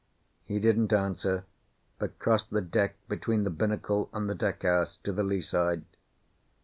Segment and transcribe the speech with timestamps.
[0.43, 1.45] He didn't answer,
[1.99, 5.83] but crossed the deck between the binnacle and the deck house to the lee side.